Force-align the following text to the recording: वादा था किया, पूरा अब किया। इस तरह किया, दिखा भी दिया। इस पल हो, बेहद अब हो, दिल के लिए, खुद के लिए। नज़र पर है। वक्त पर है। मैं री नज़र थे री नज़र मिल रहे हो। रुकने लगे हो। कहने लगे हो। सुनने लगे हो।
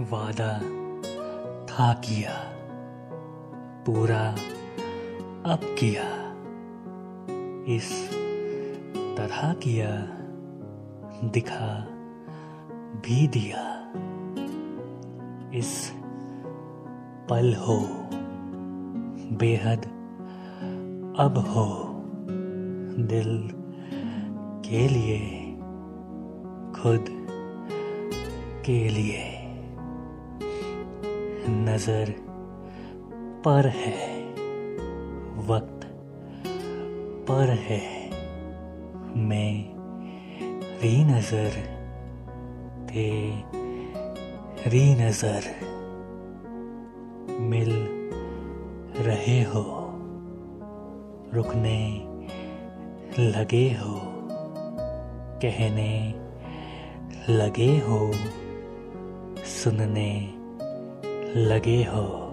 वादा 0.00 0.58
था 1.66 1.92
किया, 1.92 2.32
पूरा 3.86 4.30
अब 5.52 5.60
किया। 5.62 6.32
इस 7.74 8.10
तरह 9.16 9.52
किया, 9.52 9.90
दिखा 11.28 11.86
भी 13.00 13.28
दिया। 13.28 13.92
इस 15.54 15.92
पल 17.30 17.54
हो, 17.54 17.88
बेहद 19.36 19.84
अब 21.18 21.38
हो, 21.38 21.88
दिल 23.02 23.50
के 24.70 24.88
लिए, 24.88 25.52
खुद 26.82 27.04
के 28.66 28.88
लिए। 28.88 29.41
नज़र 31.72 32.14
पर 33.44 33.66
है। 33.68 34.22
वक्त 35.46 35.86
पर 37.28 37.50
है। 37.50 38.10
मैं 39.16 39.72
री 40.80 41.04
नज़र 41.04 41.50
थे 42.86 43.30
री 44.70 44.94
नज़र 44.94 45.42
मिल 47.40 47.72
रहे 49.04 49.42
हो। 49.42 49.64
रुकने 51.34 52.08
लगे 53.18 53.68
हो। 53.72 54.00
कहने 55.44 56.14
लगे 57.28 57.78
हो। 57.78 58.12
सुनने 59.44 60.41
लगे 61.36 61.84
हो। 61.84 62.31